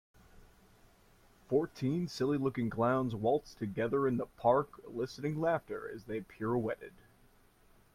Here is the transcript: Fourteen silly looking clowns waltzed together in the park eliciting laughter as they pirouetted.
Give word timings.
Fourteen 1.47 2.07
silly 2.07 2.39
looking 2.39 2.71
clowns 2.71 3.13
waltzed 3.13 3.59
together 3.59 4.07
in 4.07 4.17
the 4.17 4.25
park 4.25 4.69
eliciting 4.87 5.39
laughter 5.39 5.87
as 5.93 6.05
they 6.05 6.21
pirouetted. 6.21 6.93